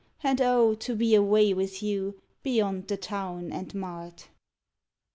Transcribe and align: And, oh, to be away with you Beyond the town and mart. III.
And, 0.23 0.41
oh, 0.41 0.73
to 0.73 0.95
be 0.95 1.13
away 1.13 1.53
with 1.53 1.83
you 1.83 2.19
Beyond 2.41 2.87
the 2.87 2.97
town 2.97 3.51
and 3.51 3.71
mart. 3.75 4.29
III. 4.29 4.29